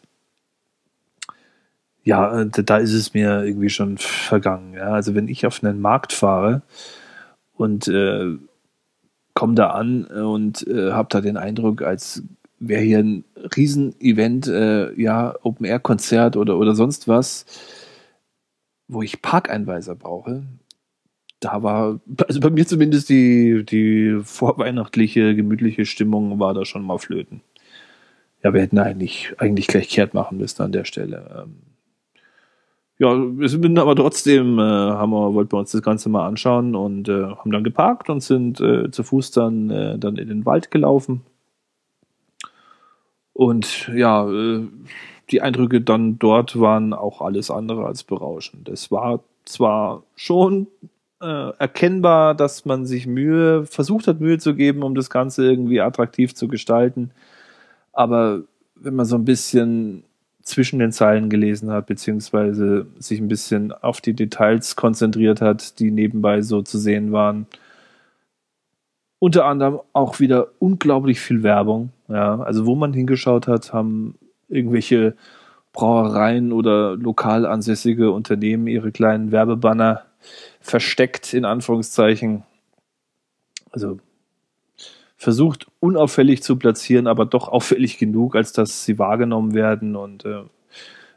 Ja, 2.04 2.46
da 2.46 2.78
ist 2.78 2.94
es 2.94 3.14
mir 3.14 3.44
irgendwie 3.44 3.70
schon 3.70 3.98
vergangen. 3.98 4.74
Ja. 4.74 4.92
Also 4.92 5.14
wenn 5.14 5.28
ich 5.28 5.46
auf 5.46 5.62
einen 5.62 5.82
Markt 5.82 6.14
fahre 6.14 6.62
und 7.56 7.88
äh, 7.90 8.38
komme 9.38 9.54
da 9.54 9.70
an 9.70 10.06
und 10.06 10.66
äh, 10.66 10.94
habe 10.94 11.10
da 11.12 11.22
den 11.22 11.38
Eindruck, 11.38 11.84
als 11.84 12.24
wäre 12.58 12.82
hier 12.82 12.98
ein 12.98 13.24
Riesenevent, 13.56 14.48
äh, 14.48 15.00
ja, 15.00 15.36
Open-Air-Konzert 15.44 16.36
oder, 16.38 16.58
oder 16.58 16.74
sonst 16.74 17.08
was, 17.08 17.46
wo 18.88 19.04
ich 19.04 19.22
Parkeinweiser 19.22 19.94
brauche. 19.94 20.42
Da 21.40 21.62
war, 21.62 22.00
also 22.28 22.40
bei 22.40 22.50
mir 22.50 22.66
zumindest 22.66 23.10
die, 23.10 23.64
die 23.64 24.20
vorweihnachtliche, 24.24 25.36
gemütliche 25.36 25.86
Stimmung 25.86 26.40
war 26.40 26.56
da 26.56 26.66
schon 26.66 26.82
mal 26.82 26.98
flöten. 26.98 27.42
Ja, 28.44 28.56
wir 28.56 28.62
hätten 28.62 28.80
eigentlich, 28.80 29.36
eigentlich 29.38 29.68
gleich 29.68 29.88
kehrt 29.88 30.16
machen 30.16 30.40
müssen 30.40 30.64
an 30.64 30.72
der 30.72 30.86
Stelle. 30.86 31.44
Ähm, 31.44 31.58
ja, 33.00 33.16
wir 33.16 33.50
sind 33.50 33.78
aber 33.78 33.96
trotzdem, 33.96 34.60
äh, 34.60 34.62
haben 34.62 35.12
wir, 35.12 35.34
wollten 35.34 35.52
wir 35.52 35.60
uns 35.60 35.72
das 35.72 35.82
Ganze 35.82 36.10
mal 36.10 36.28
anschauen 36.28 36.76
und 36.76 37.10
äh, 37.10 37.26
haben 37.26 37.52
dann 37.52 37.64
geparkt 37.64 38.10
und 38.10 38.22
sind 38.22 38.60
äh, 38.60 38.90
zu 38.92 39.04
Fuß 39.04 39.32
dann, 39.32 39.70
äh, 39.70 40.00
dann 40.00 40.18
in 40.18 40.30
den 40.30 40.46
Wald 40.46 40.72
gelaufen 40.72 41.22
und 43.38 43.88
ja, 43.94 44.28
äh, 44.28 44.68
die 45.30 45.44
Eindrücke 45.44 45.80
dann 45.80 46.18
dort 46.18 46.60
waren 46.60 46.92
auch 46.92 47.22
alles 47.22 47.52
andere 47.52 47.86
als 47.86 48.04
berauschend. 48.04 48.68
Es 48.68 48.90
war 48.90 49.20
zwar 49.46 50.02
schon 50.16 50.66
äh, 51.22 51.52
erkennbar, 51.60 52.34
dass 52.34 52.66
man 52.66 52.88
sich 52.88 53.06
Mühe, 53.06 53.68
versucht 53.68 54.08
hat, 54.08 54.22
Mühe 54.22 54.40
zu 54.40 54.56
geben, 54.56 54.82
um 54.82 54.96
das 54.96 55.12
Ganze 55.12 55.46
irgendwie 55.46 55.82
attraktiv 55.82 56.34
zu 56.34 56.48
gestalten. 56.48 57.12
Aber 57.94 58.42
wenn 58.74 58.96
man 58.96 59.06
so 59.06 59.16
ein 59.16 59.26
bisschen 59.26 60.04
zwischen 60.48 60.80
den 60.80 60.94
Zeilen 60.94 61.30
gelesen 61.30 61.72
hat, 61.72 61.88
beziehungsweise 61.88 62.88
sich 63.00 63.20
ein 63.20 63.28
bisschen 63.28 63.74
auf 63.74 64.00
die 64.00 64.14
Details 64.14 64.78
konzentriert 64.78 65.42
hat, 65.42 65.80
die 65.80 65.92
nebenbei 65.92 66.42
so 66.42 66.62
zu 66.62 66.78
sehen 66.78 67.12
waren, 67.12 67.48
unter 69.20 69.46
anderem 69.46 69.82
auch 69.92 70.22
wieder 70.22 70.48
unglaublich 70.60 71.20
viel 71.20 71.44
Werbung. 71.44 71.90
Ja, 72.08 72.40
also 72.40 72.66
wo 72.66 72.76
man 72.76 72.94
hingeschaut 72.94 73.48
hat, 73.48 73.74
haben 73.74 74.16
irgendwelche 74.48 75.18
Brauereien 75.74 76.54
oder 76.54 76.96
lokal 76.96 77.46
ansässige 77.46 78.12
Unternehmen 78.12 78.68
ihre 78.68 78.94
kleinen 78.94 79.34
Werbebanner 79.34 80.04
versteckt, 80.62 81.34
in 81.34 81.44
Anführungszeichen. 81.44 82.44
Also 83.72 84.00
versucht 85.18 85.68
unauffällig 85.80 86.44
zu 86.44 86.58
platzieren, 86.58 87.08
aber 87.08 87.26
doch 87.26 87.48
auffällig 87.50 87.98
genug, 87.98 88.36
als 88.36 88.54
dass 88.54 88.86
sie 88.86 88.98
wahrgenommen 89.00 89.54
werden. 89.54 89.96
Und 89.96 90.26
äh, 90.26 90.44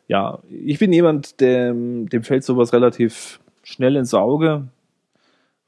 ja, 0.09 0.40
ich 0.50 0.78
bin 0.78 0.92
jemand, 0.92 1.40
der, 1.40 1.73
dem 1.73 2.23
fällt 2.23 2.45
sowas 2.45 2.73
relativ 2.73 3.40
schnell 3.62 3.97
ins 3.97 4.14
Auge 4.14 4.69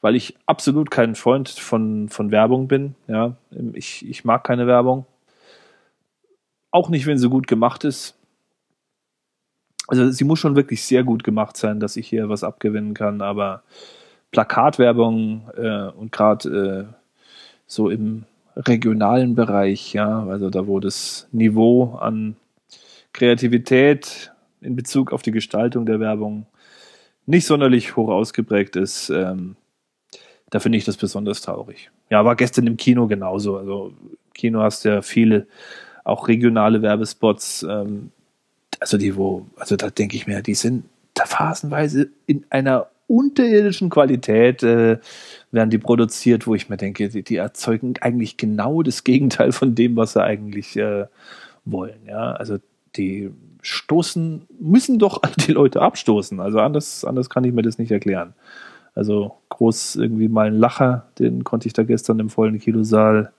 weil 0.03 0.17
ich 0.17 0.37
absolut 0.47 0.91
kein 0.91 1.15
Freund 1.15 1.49
von, 1.49 2.11
von 2.11 2.31
Werbung 2.31 2.69
bin. 2.69 2.97
Ja, 3.07 3.37
ich, 3.73 4.07
ich 4.07 4.25
mag 4.25 4.45
keine 4.45 4.67
Werbung. 4.67 5.07
Auch 6.71 6.91
nicht, 6.91 7.07
wenn 7.07 7.19
sie 7.19 7.31
gut 7.31 7.47
gemacht 7.47 7.85
ist. 7.85 8.19
Also 9.87 10.11
sie 10.11 10.25
muss 10.25 10.41
schon 10.41 10.57
wirklich 10.57 10.83
sehr 10.85 11.05
gut 11.05 11.23
gemacht 11.25 11.57
sein, 11.57 11.81
dass 11.81 11.97
ich 11.97 12.09
hier 12.09 12.29
was 12.29 12.45
abgewinnen 12.45 12.95
kann, 12.95 13.21
aber 13.21 13.63
Plakatwerbung 14.33 15.51
äh, 15.57 15.91
und 15.91 16.13
gerade 16.13 16.89
äh, 16.91 16.95
so 17.73 17.89
im 17.89 18.25
regionalen 18.55 19.35
Bereich, 19.35 19.95
ja, 19.95 20.27
also 20.27 20.51
da 20.51 20.67
wo 20.67 20.79
das 20.79 21.27
Niveau 21.33 21.95
an 21.95 22.37
Kreativität 23.15 24.33
in 24.61 24.77
Bezug 24.77 25.13
auf 25.13 25.23
die 25.23 25.33
Gestaltung 25.33 25.87
der 25.87 25.99
Werbung 25.99 26.47
nicht 27.25 27.47
sonderlich 27.47 27.97
hoch 27.97 28.09
ausgeprägt 28.09 28.77
ist, 28.77 29.09
ähm, 29.09 29.57
da 30.51 30.61
finde 30.61 30.77
ich 30.77 30.85
das 30.85 30.99
besonders 30.99 31.41
traurig. 31.41 31.91
Ja, 32.11 32.25
war 32.27 32.37
gestern 32.37 32.67
im 32.67 32.77
Kino 32.77 33.07
genauso. 33.07 33.57
Also 33.57 33.95
Kino 34.35 34.61
hast 34.61 34.85
ja 34.85 35.01
viele 35.01 35.47
auch 36.05 36.29
regionale 36.29 36.83
Werbespots, 36.83 37.63
ähm, 37.63 38.11
also 38.81 38.99
die, 38.99 39.17
wo, 39.17 39.47
also 39.57 39.77
da 39.77 39.89
denke 39.89 40.17
ich 40.17 40.27
mir, 40.27 40.43
die 40.43 40.55
sind 40.55 40.85
da 41.15 41.25
phasenweise 41.25 42.11
in 42.27 42.45
einer 42.51 42.89
unterirdischen 43.13 43.91
Qualität 43.91 44.63
äh, 44.63 44.99
werden 45.51 45.71
die 45.71 45.79
produziert, 45.79 46.47
wo 46.47 46.55
ich 46.55 46.71
mir 46.71 46.79
denke, 46.79 47.11
die, 47.11 47.23
die, 47.23 47.37
erzeugen 47.37 47.95
eigentlich 48.01 48.39
genau 48.39 48.83
das 48.83 49.05
Gegenteil 49.05 49.53
von 49.53 49.75
dem, 49.75 49.97
was 49.97 50.15
sie 50.15 50.23
eigentlich 50.23 50.77
äh, 50.77 51.07
wollen. 51.65 52.01
Ja, 52.07 52.33
also 52.33 52.59
die 52.97 53.31
stoßen, 53.61 54.47
müssen 54.59 54.99
doch 54.99 55.21
die 55.47 55.53
Leute 55.53 55.83
abstoßen. 55.83 56.41
Also 56.41 56.59
anders, 56.61 57.05
anders 57.05 57.29
kann 57.29 57.45
ich 57.45 57.53
mir 57.53 57.63
das 57.63 57.79
nicht 57.79 57.91
erklären. 57.91 58.35
Also 58.95 59.37
groß 59.51 59.97
irgendwie 59.97 60.29
mal 60.29 60.47
ein 60.47 60.59
Lacher, 60.59 61.07
den 61.19 61.45
konnte 61.45 61.67
ich 61.67 61.73
da 61.73 61.83
gestern 61.83 62.19
im 62.19 62.31
vollen 62.31 62.59
Kinosaal, 62.59 63.33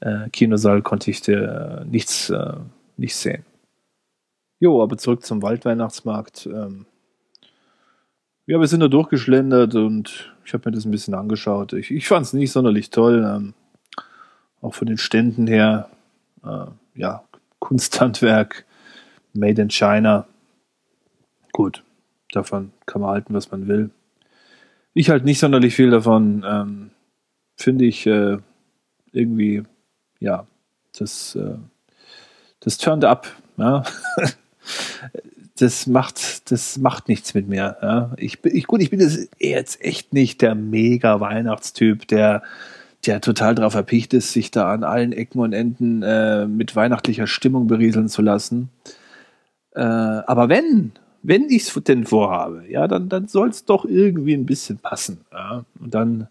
äh, 0.00 0.28
Kinosaal 0.30 0.82
konnte 0.82 1.10
ich 1.10 1.20
dir 1.20 1.82
äh, 1.82 1.84
nichts, 1.84 2.30
äh, 2.30 2.54
nicht 2.96 3.16
sehen. 3.16 3.44
Jo, 4.60 4.82
aber 4.82 4.98
zurück 4.98 5.24
zum 5.24 5.42
Waldweihnachtsmarkt. 5.42 6.46
Ähm, 6.46 6.86
ja, 8.48 8.58
wir 8.58 8.66
sind 8.66 8.80
da 8.80 8.88
durchgeschlendert 8.88 9.74
und 9.74 10.34
ich 10.46 10.54
habe 10.54 10.70
mir 10.70 10.74
das 10.74 10.86
ein 10.86 10.90
bisschen 10.90 11.12
angeschaut. 11.12 11.74
Ich, 11.74 11.90
ich 11.90 12.08
fand 12.08 12.24
es 12.24 12.32
nicht 12.32 12.50
sonderlich 12.50 12.88
toll. 12.88 13.22
Ähm, 13.22 13.52
auch 14.62 14.72
von 14.72 14.88
den 14.88 14.96
Ständen 14.96 15.46
her. 15.46 15.90
Äh, 16.42 16.64
ja, 16.94 17.24
Kunsthandwerk, 17.58 18.64
Made 19.34 19.60
in 19.60 19.68
China. 19.68 20.26
Gut, 21.52 21.84
davon 22.32 22.72
kann 22.86 23.02
man 23.02 23.10
halten, 23.10 23.34
was 23.34 23.50
man 23.50 23.68
will. 23.68 23.90
Ich 24.94 25.10
halt 25.10 25.26
nicht 25.26 25.40
sonderlich 25.40 25.74
viel 25.74 25.90
davon. 25.90 26.42
Ähm, 26.48 26.90
Finde 27.54 27.84
ich 27.84 28.06
äh, 28.06 28.38
irgendwie, 29.12 29.62
ja, 30.20 30.46
das, 30.98 31.34
äh, 31.34 31.58
das 32.60 32.78
turned 32.78 33.04
up. 33.04 33.26
Ja? 33.58 33.82
das 35.60 35.86
macht, 35.86 36.50
das 36.50 36.78
macht 36.78 37.08
nichts 37.08 37.34
mit 37.34 37.48
mir. 37.48 37.76
Ja? 37.82 38.12
Ich, 38.16 38.44
ich, 38.44 38.66
gut, 38.66 38.80
ich 38.80 38.90
bin 38.90 39.00
jetzt 39.38 39.82
echt 39.82 40.12
nicht 40.12 40.42
der 40.42 40.54
mega 40.54 41.20
Weihnachtstyp, 41.20 42.06
der, 42.08 42.42
der 43.06 43.20
total 43.20 43.54
darauf 43.54 43.74
erpicht 43.74 44.14
ist, 44.14 44.32
sich 44.32 44.50
da 44.50 44.72
an 44.72 44.84
allen 44.84 45.12
Ecken 45.12 45.40
und 45.40 45.52
Enden 45.52 46.02
äh, 46.02 46.46
mit 46.46 46.76
weihnachtlicher 46.76 47.26
Stimmung 47.26 47.66
berieseln 47.66 48.08
zu 48.08 48.22
lassen. 48.22 48.70
Äh, 49.74 49.82
aber 49.82 50.48
wenn, 50.48 50.92
wenn 51.22 51.50
ich 51.50 51.68
es 51.68 51.82
denn 51.84 52.06
vorhabe, 52.06 52.64
ja, 52.68 52.88
dann, 52.88 53.08
dann 53.08 53.28
soll 53.28 53.48
es 53.48 53.64
doch 53.64 53.84
irgendwie 53.84 54.34
ein 54.34 54.46
bisschen 54.46 54.78
passen. 54.78 55.20
Ja? 55.32 55.64
Und 55.80 55.94
dann, 55.94 56.28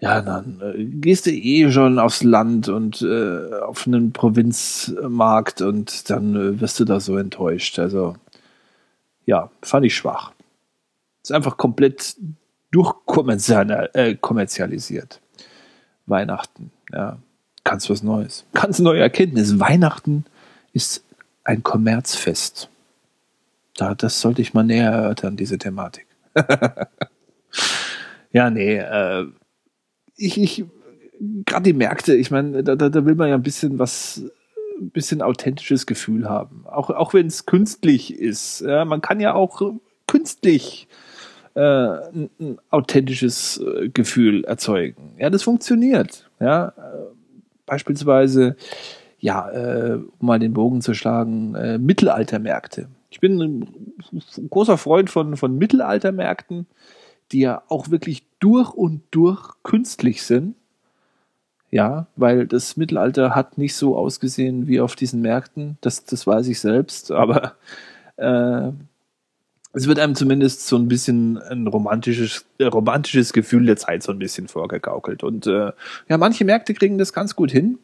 ja, 0.00 0.20
dann 0.20 0.60
äh, 0.60 0.84
gehst 0.84 1.26
du 1.26 1.30
eh 1.30 1.70
schon 1.70 1.98
aufs 1.98 2.22
Land 2.22 2.68
und 2.68 3.02
äh, 3.02 3.54
auf 3.60 3.86
einen 3.86 4.12
Provinzmarkt 4.12 5.62
und 5.62 6.10
dann 6.10 6.34
äh, 6.34 6.60
wirst 6.60 6.78
du 6.80 6.84
da 6.84 7.00
so 7.00 7.16
enttäuscht. 7.16 7.78
Also, 7.78 8.14
ja, 9.26 9.50
fand 9.62 9.86
ich 9.86 9.96
schwach. 9.96 10.32
Ist 11.22 11.32
einfach 11.32 11.56
komplett 11.56 12.16
durchkommerzialisiert. 12.70 15.14
Äh, 15.14 15.18
Weihnachten, 16.06 16.70
ja, 16.92 17.16
ganz 17.64 17.88
was 17.88 18.02
Neues. 18.02 18.44
Ganz 18.52 18.78
neue 18.78 19.00
Erkenntnis. 19.00 19.58
Weihnachten 19.58 20.26
ist 20.72 21.02
ein 21.44 21.62
Kommerzfest 21.62 22.68
da, 23.76 23.94
das 23.94 24.20
sollte 24.20 24.42
ich 24.42 24.54
mal 24.54 24.62
näher 24.62 24.90
erörtern, 24.90 25.36
diese 25.36 25.58
Thematik. 25.58 26.06
ja, 28.32 28.50
nee, 28.50 28.76
äh, 28.76 29.26
ich, 30.16 30.40
ich, 30.40 30.64
gerade 31.44 31.64
die 31.64 31.72
Märkte, 31.72 32.14
ich 32.14 32.30
meine, 32.30 32.62
da, 32.62 32.76
da, 32.76 32.88
da 32.88 33.04
will 33.04 33.16
man 33.16 33.28
ja 33.28 33.34
ein 33.34 33.42
bisschen 33.42 33.78
was 33.78 34.22
ein 34.80 34.90
bisschen 34.90 35.22
authentisches 35.22 35.86
Gefühl 35.86 36.28
haben. 36.28 36.64
Auch, 36.66 36.90
auch 36.90 37.14
wenn 37.14 37.26
es 37.26 37.46
künstlich 37.46 38.18
ist. 38.18 38.60
Ja, 38.60 38.84
man 38.84 39.00
kann 39.00 39.20
ja 39.20 39.34
auch 39.34 39.62
künstlich 40.06 40.88
äh, 41.54 41.60
ein, 41.60 42.30
ein, 42.40 42.58
authentisches 42.70 43.58
äh, 43.58 43.88
Gefühl 43.88 44.44
erzeugen. 44.44 45.14
Ja, 45.18 45.30
das 45.30 45.42
funktioniert. 45.42 46.28
Ja, 46.40 46.68
äh, 46.68 46.72
beispielsweise, 47.66 48.56
ja, 49.18 49.50
äh, 49.50 49.94
um 49.94 50.26
mal 50.26 50.38
den 50.38 50.52
Bogen 50.52 50.80
zu 50.80 50.94
schlagen, 50.94 51.54
äh, 51.54 51.78
Mittelaltermärkte. 51.78 52.88
Ich 53.10 53.20
bin 53.20 53.40
ein 53.40 54.50
großer 54.50 54.76
Freund 54.76 55.08
von, 55.08 55.36
von 55.36 55.56
Mittelaltermärkten, 55.56 56.66
die 57.30 57.40
ja 57.40 57.62
auch 57.68 57.90
wirklich 57.90 58.26
durch 58.40 58.72
und 58.74 59.02
durch 59.12 59.52
künstlich 59.62 60.24
sind. 60.24 60.56
Ja, 61.74 62.06
weil 62.14 62.46
das 62.46 62.76
Mittelalter 62.76 63.34
hat 63.34 63.58
nicht 63.58 63.74
so 63.74 63.96
ausgesehen 63.96 64.68
wie 64.68 64.80
auf 64.80 64.94
diesen 64.94 65.22
Märkten. 65.22 65.76
Das, 65.80 66.04
das 66.04 66.24
weiß 66.24 66.46
ich 66.46 66.60
selbst, 66.60 67.10
aber 67.10 67.56
äh, 68.16 68.70
es 69.72 69.88
wird 69.88 69.98
einem 69.98 70.14
zumindest 70.14 70.68
so 70.68 70.76
ein 70.76 70.86
bisschen 70.86 71.36
ein 71.36 71.66
romantisches, 71.66 72.44
äh, 72.58 72.66
romantisches 72.66 73.32
Gefühl 73.32 73.66
der 73.66 73.76
Zeit 73.76 74.04
so 74.04 74.12
ein 74.12 74.20
bisschen 74.20 74.46
vorgegaukelt. 74.46 75.24
Und 75.24 75.48
äh, 75.48 75.72
ja, 76.08 76.16
manche 76.16 76.44
Märkte 76.44 76.74
kriegen 76.74 76.96
das 76.96 77.12
ganz 77.12 77.34
gut 77.34 77.50
hin. 77.50 77.80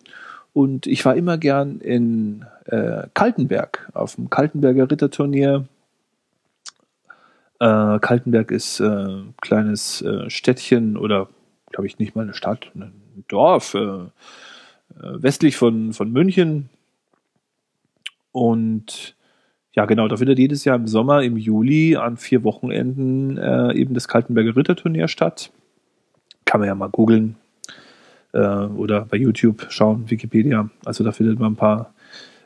Und 0.53 0.87
ich 0.87 1.05
war 1.05 1.17
immer 1.17 1.37
gern 1.37 1.81
in 1.81 2.45
äh, 2.67 3.09
Kaltenberg, 3.13 3.91
auf 3.93 4.15
dem 4.15 4.31
Kaltenberger 4.31 4.89
Ritterturnier. 4.89 5.67
Äh, 7.59 7.99
Kaltenberg 7.99 8.53
ist 8.53 8.79
ein 8.79 9.31
äh, 9.31 9.33
kleines 9.41 10.01
äh, 10.03 10.31
Städtchen 10.31 10.97
oder, 10.97 11.29
glaube 11.73 11.89
ich, 11.89 11.99
nicht 11.99 12.15
mal 12.15 12.23
eine 12.23 12.35
Stadt, 12.35 12.71
ein 12.77 12.93
Dorf, 13.29 13.75
äh, 13.75 13.79
äh, 13.79 14.09
westlich 14.99 15.57
von, 15.57 15.93
von 15.93 16.13
München. 16.13 16.69
Und 18.33 19.15
ja, 19.73 19.87
genau, 19.87 20.09
da 20.09 20.17
findet 20.17 20.39
jedes 20.39 20.65
Jahr 20.65 20.77
im 20.77 20.87
Sommer, 20.87 21.23
im 21.23 21.37
Juli, 21.37 21.97
an 21.97 22.17
vier 22.17 22.43
Wochenenden 22.43 23.39
äh, 23.39 23.73
eben 23.75 23.95
das 23.95 24.09
Kaltenberger 24.09 24.57
Ritterturnier 24.57 25.09
statt. 25.09 25.51
Kann 26.45 26.61
man 26.61 26.67
ja 26.67 26.75
mal 26.75 26.89
googeln 26.89 27.37
äh, 28.33 28.39
oder 28.39 29.05
bei 29.05 29.17
YouTube 29.17 29.67
schauen, 29.71 30.11
Wikipedia. 30.11 30.71
Also 30.85 31.05
da 31.05 31.13
findet 31.13 31.39
man 31.39 31.53
ein 31.53 31.57
paar 31.57 31.95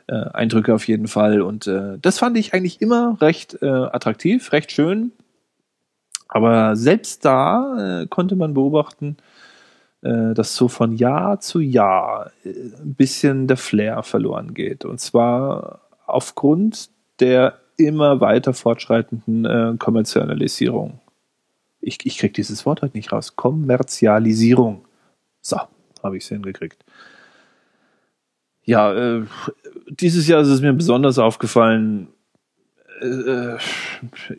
äh, 0.07 0.13
Eindrücke 0.33 0.73
auf 0.73 0.87
jeden 0.87 1.07
Fall. 1.07 1.41
Und 1.41 1.65
äh, 1.65 1.97
das 1.99 2.19
fand 2.19 2.37
ich 2.37 2.53
eigentlich 2.53 2.81
immer 2.81 3.17
recht 3.21 3.57
äh, 3.61 3.67
attraktiv, 3.67 4.51
recht 4.51 4.71
schön. 4.71 5.11
Aber 6.27 6.75
selbst 6.75 7.23
da 7.23 8.05
konnte 8.09 8.35
man 8.35 8.55
beobachten, 8.55 9.15
dass 10.35 10.55
so 10.55 10.67
von 10.67 10.95
Jahr 10.95 11.39
zu 11.39 11.59
Jahr 11.59 12.31
ein 12.43 12.93
bisschen 12.95 13.47
der 13.47 13.57
Flair 13.57 14.03
verloren 14.03 14.53
geht. 14.53 14.85
Und 14.85 14.99
zwar 14.99 15.81
aufgrund 16.05 16.89
der 17.19 17.59
immer 17.77 18.21
weiter 18.21 18.53
fortschreitenden 18.53 19.45
äh, 19.45 19.77
Kommerzialisierung. 19.77 20.99
Ich, 21.81 22.05
ich 22.05 22.17
kriege 22.17 22.33
dieses 22.33 22.65
Wort 22.65 22.81
heute 22.81 22.97
nicht 22.97 23.11
raus. 23.11 23.35
Kommerzialisierung. 23.35 24.85
So, 25.41 25.57
habe 26.03 26.17
ich 26.17 26.23
es 26.23 26.29
hingekriegt. 26.29 26.83
Ja, 28.63 28.93
äh, 28.93 29.25
dieses 29.89 30.27
Jahr 30.27 30.41
ist 30.41 30.47
es 30.47 30.61
mir 30.61 30.73
besonders 30.73 31.19
aufgefallen. 31.19 32.07
Äh, 33.01 33.57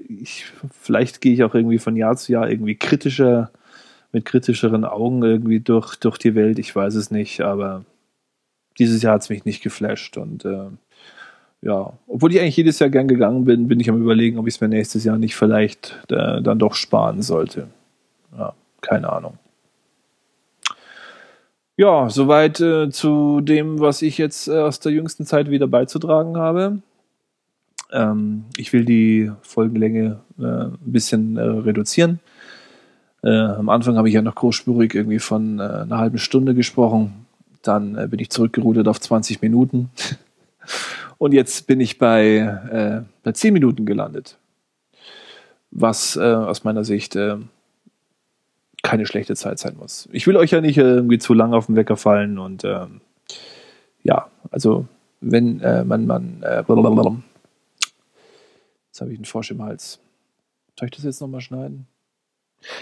ich, 0.09 0.47
vielleicht 0.81 1.21
gehe 1.21 1.33
ich 1.33 1.45
auch 1.45 1.55
irgendwie 1.55 1.79
von 1.79 1.95
Jahr 1.95 2.17
zu 2.17 2.33
Jahr 2.33 2.51
irgendwie 2.51 2.75
kritischer, 2.75 3.51
mit 4.17 4.25
kritischeren 4.25 4.87
Augen 4.87 5.23
irgendwie 5.23 5.61
durch, 5.61 5.97
durch 5.97 6.17
die 6.17 6.35
Welt. 6.35 6.59
Ich 6.59 6.75
weiß 6.75 6.95
es 6.95 7.11
nicht, 7.11 7.43
aber 7.43 7.85
dieses 8.79 9.03
Jahr 9.03 9.13
hat 9.15 9.23
es 9.23 9.29
mich 9.29 9.45
nicht 9.45 9.63
geflasht 9.63 10.17
und 10.17 10.47
äh, 10.47 10.69
ja, 11.61 11.93
obwohl 12.07 12.33
ich 12.33 12.41
eigentlich 12.41 12.57
jedes 12.57 12.79
Jahr 12.79 12.89
gern 12.89 13.09
gegangen 13.09 13.45
bin, 13.45 13.69
bin 13.69 13.79
ich 13.79 13.91
am 13.91 14.01
überlegen, 14.01 14.39
ob 14.39 14.47
ich 14.47 14.55
es 14.55 14.61
mir 14.63 14.69
nächstes 14.69 15.05
Jahr 15.05 15.19
nicht 15.19 15.37
vielleicht 15.37 15.99
äh, 16.11 16.41
dann 16.41 16.59
doch 16.59 16.73
sparen 16.73 17.21
sollte. 17.21 17.69
Ja, 18.39 18.55
keine 18.81 19.13
Ahnung. 19.13 19.37
Ja, 21.77 22.09
soweit 22.09 22.59
äh, 22.61 22.89
zu 22.89 23.43
dem, 23.43 23.81
was 23.81 24.01
ich 24.01 24.17
jetzt 24.17 24.49
äh, 24.49 24.59
aus 24.61 24.81
der 24.81 24.93
jüngsten 24.93 25.27
Zeit 25.27 25.51
wieder 25.51 25.67
beizutragen 25.67 26.39
habe. 26.39 26.79
Ähm, 27.93 28.47
ich 28.57 28.73
will 28.73 28.87
die 28.87 29.31
Folgenlänge 29.43 30.21
äh, 30.39 30.43
ein 30.43 30.79
bisschen 30.81 31.37
äh, 31.37 31.43
reduzieren. 31.43 32.21
Äh, 33.23 33.31
am 33.31 33.69
Anfang 33.69 33.97
habe 33.97 34.09
ich 34.09 34.15
ja 34.15 34.23
noch 34.23 34.35
großspurig 34.35 34.95
irgendwie 34.95 35.19
von 35.19 35.61
einer 35.61 35.99
halben 35.99 36.19
Stunde 36.19 36.55
gesprochen. 36.55 37.27
Dann 37.63 38.11
bin 38.11 38.21
ich 38.21 38.31
zurückgerudert 38.31 38.89
auf 38.89 39.01
20 39.01 39.43
Minuten. 39.43 39.91
Und 41.19 41.33
jetzt 41.33 41.67
bin 41.67 41.81
ich 41.81 41.99
bei, 41.99 42.37
äh, 42.37 43.03
bei 43.23 43.33
10 43.33 43.53
Minuten 43.53 43.87
gelandet. 43.87 44.37
Was 45.71 46.17
äh, 46.17 46.21
aus 46.21 46.65
meiner 46.65 46.85
Sicht 46.85 47.17
äh, 47.17 47.37
keine 48.87 49.07
schlechte 49.07 49.35
Zeit 49.35 49.59
sein 49.59 49.77
muss. 49.77 50.09
Ich 50.13 50.27
will 50.29 50.37
euch 50.37 50.53
ja 50.53 50.61
nicht 50.61 50.79
irgendwie 50.79 51.19
zu 51.19 51.35
lang 51.35 51.55
auf 51.55 51.67
den 51.67 51.75
Wecker 51.75 51.97
fallen 51.97 52.39
und 52.39 52.65
ähm, 52.65 53.01
ja, 54.05 54.31
also 54.53 54.87
wenn 55.21 55.61
äh, 55.61 55.85
man, 55.85 56.07
man 56.07 56.43
äh, 56.43 56.63
jetzt 58.87 59.01
habe 59.01 59.13
ich 59.13 59.19
einen 59.19 59.25
Frosch 59.25 59.51
im 59.51 59.63
Hals. 59.63 59.99
Soll 60.79 60.89
ich 60.89 60.95
das 60.95 61.05
jetzt 61.05 61.21
nochmal 61.21 61.41
schneiden? 61.41 61.89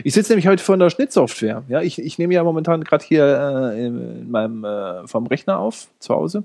Ich 0.03 0.14
sitze 0.14 0.33
nämlich 0.33 0.47
heute 0.47 0.62
vor 0.62 0.77
der 0.77 0.90
Schnittsoftware. 0.90 1.62
Ja, 1.68 1.83
ich, 1.83 1.99
ich 1.99 2.18
nehme 2.18 2.35
ja 2.35 2.44
momentan 2.44 2.85
gerade 2.85 3.05
hier 3.05 3.73
äh, 3.75 3.87
in 3.87 4.31
meinem 4.31 4.64
äh, 4.64 5.07
vom 5.07 5.27
Rechner 5.27 5.59
auf 5.59 5.88
zu 5.99 6.14
Hause 6.14 6.44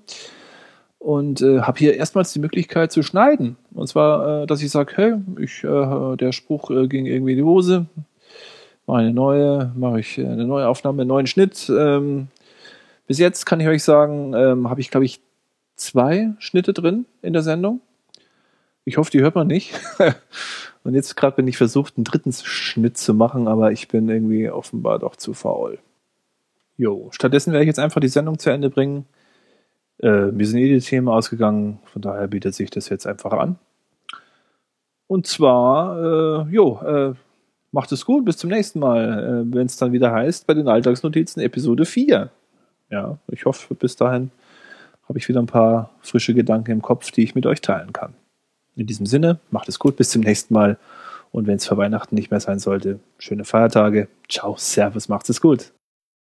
und 0.99 1.41
äh, 1.41 1.61
habe 1.61 1.79
hier 1.79 1.95
erstmals 1.95 2.33
die 2.33 2.39
Möglichkeit 2.39 2.91
zu 2.91 3.01
schneiden. 3.01 3.55
Und 3.73 3.87
zwar, 3.87 4.43
äh, 4.43 4.47
dass 4.47 4.61
ich 4.61 4.69
sage, 4.69 4.93
hey, 4.95 5.13
ich, 5.39 5.63
äh, 5.63 6.17
der 6.17 6.31
Spruch 6.33 6.69
äh, 6.69 6.87
ging 6.87 7.05
irgendwie 7.05 7.31
in 7.31 7.37
die 7.37 7.43
Hose, 7.43 7.85
mache 8.85 8.99
eine 8.99 9.13
neue, 9.13 9.71
mache 9.75 10.01
ich 10.01 10.19
eine 10.19 10.45
neue 10.45 10.67
Aufnahme, 10.67 11.01
einen 11.01 11.07
neuen 11.07 11.27
Schnitt. 11.27 11.69
Ähm, 11.69 12.27
bis 13.07 13.17
jetzt 13.17 13.45
kann 13.45 13.61
ich 13.61 13.67
euch 13.67 13.83
sagen, 13.83 14.33
ähm, 14.35 14.69
habe 14.69 14.81
ich, 14.81 14.91
glaube 14.91 15.05
ich, 15.05 15.21
zwei 15.75 16.33
Schnitte 16.39 16.73
drin 16.73 17.05
in 17.21 17.33
der 17.33 17.41
Sendung. 17.41 17.79
Ich 18.83 18.97
hoffe, 18.97 19.11
die 19.11 19.21
hört 19.21 19.35
man 19.35 19.47
nicht. 19.47 19.73
Und 20.83 20.95
jetzt 20.95 21.15
gerade 21.15 21.35
bin 21.35 21.47
ich 21.47 21.57
versucht, 21.57 21.97
einen 21.97 22.05
dritten 22.05 22.31
Schnitt 22.31 22.97
zu 22.97 23.13
machen, 23.13 23.47
aber 23.47 23.71
ich 23.71 23.87
bin 23.87 24.09
irgendwie 24.09 24.49
offenbar 24.49 24.99
doch 24.99 25.15
zu 25.15 25.33
faul. 25.33 25.79
Jo, 26.77 27.09
stattdessen 27.11 27.51
werde 27.51 27.63
ich 27.65 27.67
jetzt 27.67 27.79
einfach 27.79 27.99
die 27.99 28.07
Sendung 28.07 28.39
zu 28.39 28.49
Ende 28.49 28.69
bringen. 28.69 29.05
Äh, 30.01 30.31
mir 30.31 30.47
sind 30.47 30.59
eh 30.59 30.69
die 30.69 30.79
Themen 30.79 31.09
ausgegangen, 31.09 31.79
von 31.85 32.01
daher 32.01 32.27
bietet 32.27 32.55
sich 32.55 32.69
das 32.69 32.87
jetzt 32.87 33.05
einfach 33.05 33.33
an. 33.33 33.57
Und 35.07 35.27
zwar, 35.27 36.47
äh, 36.47 36.51
jo, 36.51 36.79
äh, 36.81 37.13
macht 37.71 37.91
es 37.91 38.05
gut, 38.05 38.25
bis 38.25 38.37
zum 38.37 38.49
nächsten 38.49 38.79
Mal, 38.79 39.43
äh, 39.49 39.53
wenn 39.53 39.65
es 39.65 39.75
dann 39.75 39.91
wieder 39.91 40.11
heißt, 40.11 40.47
bei 40.47 40.53
den 40.53 40.67
Alltagsnotizen 40.67 41.41
Episode 41.41 41.85
4. 41.85 42.29
Ja, 42.89 43.17
ich 43.27 43.45
hoffe, 43.45 43.75
bis 43.75 43.95
dahin 43.95 44.31
habe 45.07 45.19
ich 45.19 45.27
wieder 45.27 45.41
ein 45.41 45.47
paar 45.47 45.89
frische 46.01 46.33
Gedanken 46.33 46.71
im 46.71 46.81
Kopf, 46.81 47.11
die 47.11 47.23
ich 47.23 47.35
mit 47.35 47.45
euch 47.45 47.61
teilen 47.61 47.91
kann. 47.91 48.13
In 48.79 48.87
diesem 48.87 49.05
Sinne, 49.05 49.41
macht 49.51 49.67
es 49.67 49.77
gut, 49.77 49.97
bis 49.97 50.09
zum 50.09 50.21
nächsten 50.21 50.53
Mal. 50.53 50.77
Und 51.31 51.47
wenn 51.47 51.57
es 51.57 51.67
vor 51.67 51.77
Weihnachten 51.77 52.15
nicht 52.15 52.31
mehr 52.31 52.39
sein 52.39 52.59
sollte, 52.59 52.99
schöne 53.17 53.43
Feiertage. 53.43 54.07
Ciao, 54.29 54.55
Servus, 54.57 55.09
macht 55.09 55.29
es 55.29 55.41
gut. 55.41 55.73